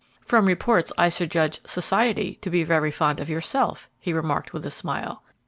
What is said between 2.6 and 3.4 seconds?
very fond of